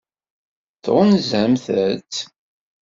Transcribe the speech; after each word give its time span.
Tɣunzamt-tt? 0.83 2.13